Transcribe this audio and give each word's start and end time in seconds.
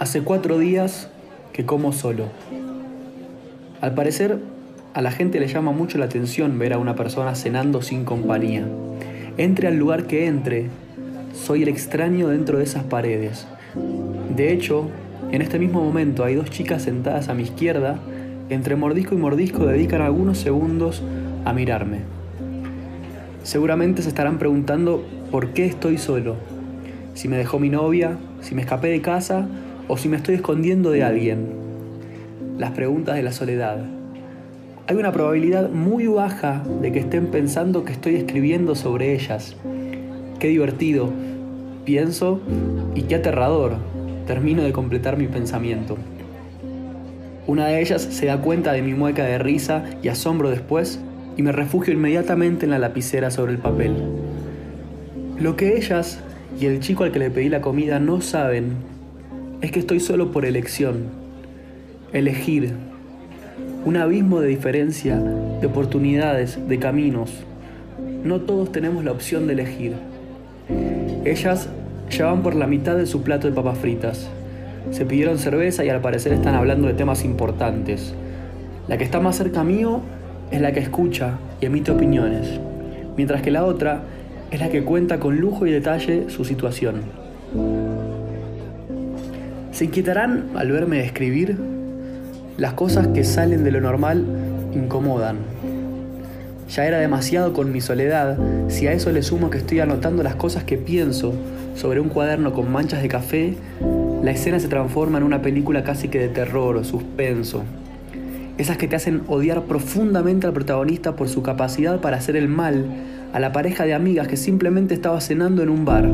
Hace 0.00 0.22
cuatro 0.22 0.58
días 0.58 1.10
que 1.52 1.66
como 1.66 1.92
solo. 1.92 2.24
Al 3.82 3.92
parecer, 3.92 4.38
a 4.94 5.02
la 5.02 5.10
gente 5.10 5.38
le 5.38 5.46
llama 5.46 5.72
mucho 5.72 5.98
la 5.98 6.06
atención 6.06 6.58
ver 6.58 6.72
a 6.72 6.78
una 6.78 6.96
persona 6.96 7.34
cenando 7.34 7.82
sin 7.82 8.06
compañía. 8.06 8.66
Entre 9.36 9.68
al 9.68 9.76
lugar 9.76 10.06
que 10.06 10.26
entre, 10.26 10.68
soy 11.34 11.64
el 11.64 11.68
extraño 11.68 12.28
dentro 12.28 12.56
de 12.56 12.64
esas 12.64 12.84
paredes. 12.84 13.46
De 14.34 14.54
hecho, 14.54 14.88
en 15.32 15.42
este 15.42 15.58
mismo 15.58 15.84
momento 15.84 16.24
hay 16.24 16.34
dos 16.34 16.48
chicas 16.48 16.80
sentadas 16.80 17.28
a 17.28 17.34
mi 17.34 17.42
izquierda, 17.42 17.98
entre 18.48 18.76
mordisco 18.76 19.14
y 19.14 19.18
mordisco 19.18 19.66
dedican 19.66 20.00
algunos 20.00 20.38
segundos 20.38 21.02
a 21.44 21.52
mirarme. 21.52 21.98
Seguramente 23.42 24.00
se 24.00 24.08
estarán 24.08 24.38
preguntando 24.38 25.04
por 25.30 25.48
qué 25.48 25.66
estoy 25.66 25.98
solo, 25.98 26.36
si 27.12 27.28
me 27.28 27.36
dejó 27.36 27.58
mi 27.58 27.68
novia, 27.68 28.16
si 28.40 28.54
me 28.54 28.62
escapé 28.62 28.88
de 28.88 29.02
casa 29.02 29.46
o 29.90 29.96
si 29.96 30.08
me 30.08 30.16
estoy 30.16 30.36
escondiendo 30.36 30.92
de 30.92 31.02
alguien. 31.02 31.48
Las 32.58 32.70
preguntas 32.70 33.16
de 33.16 33.24
la 33.24 33.32
soledad. 33.32 33.84
Hay 34.86 34.94
una 34.94 35.10
probabilidad 35.10 35.68
muy 35.68 36.06
baja 36.06 36.62
de 36.80 36.92
que 36.92 37.00
estén 37.00 37.26
pensando 37.26 37.84
que 37.84 37.90
estoy 37.90 38.14
escribiendo 38.14 38.76
sobre 38.76 39.14
ellas. 39.14 39.56
Qué 40.38 40.46
divertido, 40.46 41.10
pienso, 41.84 42.40
y 42.94 43.02
qué 43.02 43.16
aterrador. 43.16 43.78
Termino 44.28 44.62
de 44.62 44.72
completar 44.72 45.16
mi 45.16 45.26
pensamiento. 45.26 45.96
Una 47.48 47.66
de 47.66 47.80
ellas 47.80 48.00
se 48.00 48.26
da 48.26 48.40
cuenta 48.40 48.72
de 48.72 48.82
mi 48.82 48.94
mueca 48.94 49.24
de 49.24 49.38
risa 49.38 49.82
y 50.04 50.08
asombro 50.08 50.50
después 50.50 51.00
y 51.36 51.42
me 51.42 51.50
refugio 51.50 51.92
inmediatamente 51.92 52.64
en 52.64 52.70
la 52.70 52.78
lapicera 52.78 53.32
sobre 53.32 53.50
el 53.50 53.58
papel. 53.58 53.96
Lo 55.40 55.56
que 55.56 55.76
ellas 55.76 56.20
y 56.60 56.66
el 56.66 56.78
chico 56.78 57.02
al 57.02 57.10
que 57.10 57.18
le 57.18 57.30
pedí 57.30 57.48
la 57.48 57.60
comida 57.60 57.98
no 57.98 58.20
saben 58.20 58.89
es 59.60 59.72
que 59.72 59.80
estoy 59.80 60.00
solo 60.00 60.32
por 60.32 60.44
elección. 60.44 61.04
Elegir. 62.12 62.72
Un 63.84 63.96
abismo 63.96 64.40
de 64.40 64.48
diferencia, 64.48 65.16
de 65.16 65.66
oportunidades, 65.66 66.58
de 66.66 66.78
caminos. 66.78 67.30
No 68.24 68.40
todos 68.40 68.72
tenemos 68.72 69.04
la 69.04 69.12
opción 69.12 69.46
de 69.46 69.52
elegir. 69.52 69.94
Ellas 71.24 71.68
ya 72.10 72.26
van 72.26 72.42
por 72.42 72.54
la 72.54 72.66
mitad 72.66 72.96
de 72.96 73.06
su 73.06 73.22
plato 73.22 73.48
de 73.48 73.54
papas 73.54 73.78
fritas. 73.78 74.28
Se 74.90 75.04
pidieron 75.04 75.38
cerveza 75.38 75.84
y 75.84 75.90
al 75.90 76.00
parecer 76.00 76.32
están 76.32 76.54
hablando 76.54 76.88
de 76.88 76.94
temas 76.94 77.24
importantes. 77.24 78.14
La 78.88 78.96
que 78.96 79.04
está 79.04 79.20
más 79.20 79.36
cerca 79.36 79.62
mío 79.62 80.00
es 80.50 80.60
la 80.60 80.72
que 80.72 80.80
escucha 80.80 81.38
y 81.60 81.66
emite 81.66 81.92
opiniones, 81.92 82.58
mientras 83.16 83.42
que 83.42 83.50
la 83.50 83.64
otra 83.64 84.02
es 84.50 84.58
la 84.58 84.70
que 84.70 84.82
cuenta 84.82 85.20
con 85.20 85.38
lujo 85.38 85.66
y 85.66 85.70
detalle 85.70 86.28
su 86.28 86.44
situación. 86.44 87.02
¿Se 89.80 89.86
inquietarán 89.86 90.50
al 90.56 90.70
verme 90.70 91.02
escribir? 91.02 91.56
Las 92.58 92.74
cosas 92.74 93.06
que 93.06 93.24
salen 93.24 93.64
de 93.64 93.70
lo 93.70 93.80
normal 93.80 94.26
incomodan. 94.74 95.38
Ya 96.68 96.84
era 96.84 96.98
demasiado 96.98 97.54
con 97.54 97.72
mi 97.72 97.80
soledad 97.80 98.36
si 98.68 98.88
a 98.88 98.92
eso 98.92 99.10
le 99.10 99.22
sumo 99.22 99.48
que 99.48 99.56
estoy 99.56 99.80
anotando 99.80 100.22
las 100.22 100.34
cosas 100.34 100.64
que 100.64 100.76
pienso 100.76 101.32
sobre 101.76 101.98
un 101.98 102.10
cuaderno 102.10 102.52
con 102.52 102.70
manchas 102.70 103.00
de 103.00 103.08
café, 103.08 103.54
la 104.22 104.32
escena 104.32 104.60
se 104.60 104.68
transforma 104.68 105.16
en 105.16 105.24
una 105.24 105.40
película 105.40 105.82
casi 105.82 106.08
que 106.08 106.18
de 106.18 106.28
terror 106.28 106.76
o 106.76 106.84
suspenso. 106.84 107.62
Esas 108.58 108.76
que 108.76 108.86
te 108.86 108.96
hacen 108.96 109.22
odiar 109.28 109.62
profundamente 109.62 110.46
al 110.46 110.52
protagonista 110.52 111.16
por 111.16 111.30
su 111.30 111.42
capacidad 111.42 112.02
para 112.02 112.18
hacer 112.18 112.36
el 112.36 112.48
mal 112.48 112.84
a 113.32 113.40
la 113.40 113.52
pareja 113.52 113.86
de 113.86 113.94
amigas 113.94 114.28
que 114.28 114.36
simplemente 114.36 114.92
estaba 114.92 115.22
cenando 115.22 115.62
en 115.62 115.70
un 115.70 115.86
bar. 115.86 116.10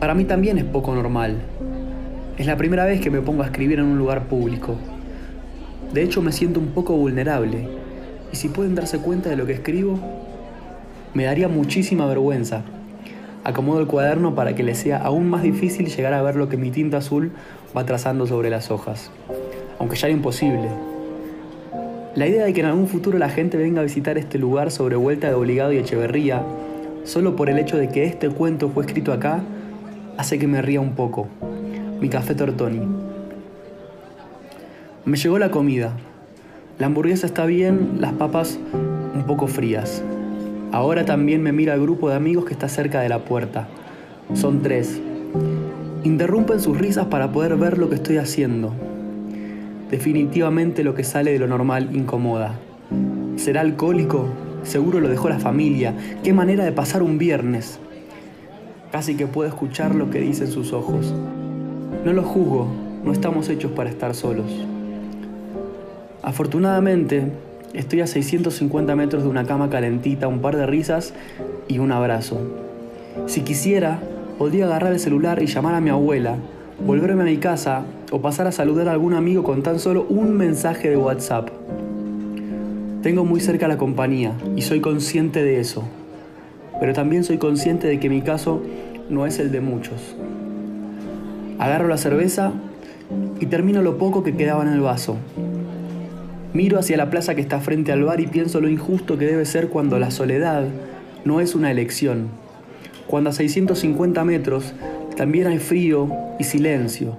Para 0.00 0.14
mí 0.14 0.24
también 0.24 0.58
es 0.58 0.64
poco 0.64 0.94
normal. 0.94 1.38
Es 2.36 2.46
la 2.46 2.58
primera 2.58 2.84
vez 2.84 3.00
que 3.00 3.10
me 3.10 3.22
pongo 3.22 3.42
a 3.42 3.46
escribir 3.46 3.78
en 3.78 3.86
un 3.86 3.98
lugar 3.98 4.24
público. 4.24 4.76
De 5.94 6.02
hecho 6.02 6.20
me 6.20 6.32
siento 6.32 6.60
un 6.60 6.68
poco 6.68 6.94
vulnerable. 6.94 7.66
Y 8.30 8.36
si 8.36 8.48
pueden 8.48 8.74
darse 8.74 8.98
cuenta 8.98 9.30
de 9.30 9.36
lo 9.36 9.46
que 9.46 9.54
escribo, 9.54 9.98
me 11.14 11.24
daría 11.24 11.48
muchísima 11.48 12.04
vergüenza. 12.04 12.62
Acomodo 13.42 13.80
el 13.80 13.86
cuaderno 13.86 14.34
para 14.34 14.54
que 14.54 14.62
le 14.62 14.74
sea 14.74 14.98
aún 14.98 15.30
más 15.30 15.42
difícil 15.42 15.86
llegar 15.86 16.12
a 16.12 16.20
ver 16.20 16.36
lo 16.36 16.50
que 16.50 16.58
mi 16.58 16.70
tinta 16.70 16.98
azul 16.98 17.32
va 17.74 17.86
trazando 17.86 18.26
sobre 18.26 18.50
las 18.50 18.70
hojas. 18.70 19.10
Aunque 19.78 19.96
ya 19.96 20.08
era 20.08 20.16
imposible. 20.16 20.68
La 22.14 22.26
idea 22.26 22.44
de 22.44 22.52
que 22.52 22.60
en 22.60 22.66
algún 22.66 22.86
futuro 22.86 23.16
la 23.16 23.30
gente 23.30 23.56
venga 23.56 23.80
a 23.80 23.84
visitar 23.84 24.18
este 24.18 24.38
lugar 24.38 24.70
sobre 24.70 24.96
vuelta 24.96 25.28
de 25.28 25.34
Obligado 25.34 25.72
y 25.72 25.78
Echeverría, 25.78 26.42
solo 27.04 27.34
por 27.34 27.48
el 27.48 27.58
hecho 27.58 27.78
de 27.78 27.88
que 27.88 28.04
este 28.04 28.28
cuento 28.28 28.68
fue 28.68 28.84
escrito 28.84 29.12
acá, 29.12 29.42
hace 30.16 30.38
que 30.38 30.46
me 30.46 30.62
ría 30.62 30.80
un 30.80 30.92
poco. 30.92 31.28
Mi 32.00 32.08
café 32.08 32.34
Tortoni. 32.34 32.80
Me 35.04 35.16
llegó 35.16 35.38
la 35.38 35.50
comida. 35.50 35.92
La 36.78 36.86
hamburguesa 36.86 37.26
está 37.26 37.46
bien, 37.46 37.96
las 38.00 38.12
papas 38.12 38.58
un 39.14 39.24
poco 39.26 39.46
frías. 39.46 40.02
Ahora 40.72 41.04
también 41.04 41.42
me 41.42 41.52
mira 41.52 41.74
el 41.74 41.80
grupo 41.80 42.10
de 42.10 42.16
amigos 42.16 42.44
que 42.44 42.52
está 42.52 42.68
cerca 42.68 43.00
de 43.00 43.08
la 43.08 43.20
puerta. 43.20 43.68
Son 44.34 44.62
tres. 44.62 45.00
Interrumpen 46.04 46.60
sus 46.60 46.76
risas 46.76 47.06
para 47.06 47.32
poder 47.32 47.56
ver 47.56 47.78
lo 47.78 47.88
que 47.88 47.94
estoy 47.94 48.18
haciendo. 48.18 48.74
Definitivamente 49.90 50.84
lo 50.84 50.94
que 50.94 51.04
sale 51.04 51.32
de 51.32 51.38
lo 51.38 51.46
normal 51.46 51.94
incomoda. 51.94 52.58
¿Será 53.36 53.60
alcohólico? 53.60 54.28
Seguro 54.64 55.00
lo 55.00 55.08
dejó 55.08 55.28
la 55.28 55.38
familia. 55.38 55.94
Qué 56.24 56.32
manera 56.32 56.64
de 56.64 56.72
pasar 56.72 57.02
un 57.02 57.18
viernes. 57.18 57.78
Casi 58.92 59.16
que 59.16 59.26
puedo 59.26 59.48
escuchar 59.48 59.94
lo 59.94 60.10
que 60.10 60.20
dicen 60.20 60.46
sus 60.46 60.72
ojos. 60.72 61.12
No 62.04 62.12
lo 62.12 62.22
juzgo, 62.22 62.68
no 63.04 63.12
estamos 63.12 63.48
hechos 63.48 63.72
para 63.72 63.90
estar 63.90 64.14
solos. 64.14 64.46
Afortunadamente, 66.22 67.32
estoy 67.74 68.00
a 68.00 68.06
650 68.06 68.96
metros 68.96 69.24
de 69.24 69.28
una 69.28 69.44
cama 69.44 69.70
calentita, 69.70 70.28
un 70.28 70.40
par 70.40 70.56
de 70.56 70.66
risas 70.66 71.14
y 71.68 71.78
un 71.78 71.92
abrazo. 71.92 72.38
Si 73.26 73.42
quisiera, 73.42 74.00
podría 74.38 74.66
agarrar 74.66 74.92
el 74.92 75.00
celular 75.00 75.42
y 75.42 75.46
llamar 75.46 75.74
a 75.74 75.80
mi 75.80 75.90
abuela, 75.90 76.36
volverme 76.84 77.22
a 77.22 77.26
mi 77.26 77.38
casa 77.38 77.84
o 78.12 78.20
pasar 78.20 78.46
a 78.46 78.52
saludar 78.52 78.88
a 78.88 78.92
algún 78.92 79.14
amigo 79.14 79.42
con 79.42 79.62
tan 79.62 79.78
solo 79.78 80.06
un 80.08 80.36
mensaje 80.36 80.90
de 80.90 80.96
WhatsApp. 80.96 81.48
Tengo 83.02 83.24
muy 83.24 83.40
cerca 83.40 83.68
la 83.68 83.78
compañía 83.78 84.32
y 84.56 84.62
soy 84.62 84.80
consciente 84.80 85.42
de 85.42 85.60
eso, 85.60 85.84
pero 86.80 86.92
también 86.92 87.24
soy 87.24 87.38
consciente 87.38 87.86
de 87.86 87.98
que 88.00 88.08
mi 88.08 88.22
caso 88.22 88.62
no 89.08 89.26
es 89.26 89.38
el 89.38 89.52
de 89.52 89.60
muchos. 89.60 90.16
Agarro 91.58 91.88
la 91.88 91.98
cerveza 91.98 92.52
y 93.40 93.46
termino 93.46 93.82
lo 93.82 93.98
poco 93.98 94.22
que 94.22 94.36
quedaba 94.36 94.62
en 94.62 94.72
el 94.72 94.80
vaso. 94.80 95.16
Miro 96.52 96.78
hacia 96.78 96.96
la 96.96 97.10
plaza 97.10 97.34
que 97.34 97.40
está 97.40 97.60
frente 97.60 97.92
al 97.92 98.04
bar 98.04 98.20
y 98.20 98.26
pienso 98.26 98.60
lo 98.60 98.68
injusto 98.68 99.18
que 99.18 99.26
debe 99.26 99.44
ser 99.44 99.68
cuando 99.68 99.98
la 99.98 100.10
soledad 100.10 100.64
no 101.24 101.40
es 101.40 101.54
una 101.54 101.70
elección. 101.70 102.28
Cuando 103.06 103.30
a 103.30 103.32
650 103.32 104.24
metros 104.24 104.74
también 105.16 105.46
hay 105.46 105.58
frío 105.58 106.08
y 106.38 106.44
silencio 106.44 107.16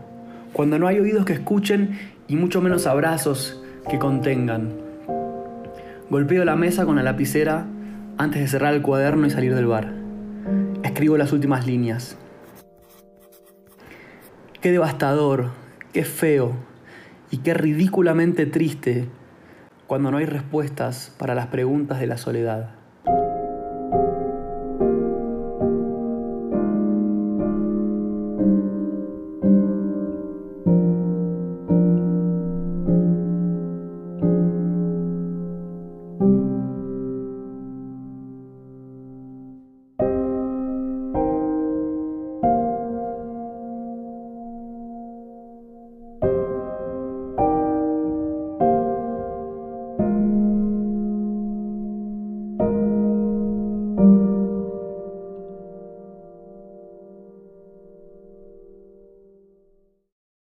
cuando 0.58 0.80
no 0.80 0.88
hay 0.88 1.00
oídos 1.00 1.24
que 1.24 1.34
escuchen 1.34 2.00
y 2.28 2.36
mucho 2.36 2.62
menos 2.62 2.88
abrazos 2.88 3.62
que 3.92 4.00
contengan. 4.00 4.72
Golpeo 6.10 6.46
la 6.46 6.56
mesa 6.56 6.84
con 6.84 6.96
la 6.96 7.04
lapicera 7.04 7.68
antes 8.18 8.42
de 8.42 8.48
cerrar 8.48 8.74
el 8.74 8.82
cuaderno 8.82 9.28
y 9.28 9.30
salir 9.30 9.54
del 9.54 9.68
bar. 9.68 9.94
Escribo 10.84 11.18
las 11.18 11.34
últimas 11.34 11.68
líneas. 11.68 12.18
Qué 14.62 14.72
devastador, 14.72 15.52
qué 15.94 16.04
feo 16.04 16.54
y 17.30 17.38
qué 17.38 17.54
ridículamente 17.54 18.46
triste 18.46 19.08
cuando 19.86 20.12
no 20.12 20.18
hay 20.18 20.26
respuestas 20.26 21.14
para 21.18 21.36
las 21.36 21.48
preguntas 21.48 22.00
de 22.00 22.08
la 22.08 22.18
soledad. 22.18 22.77